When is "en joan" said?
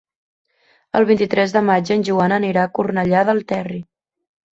1.95-2.33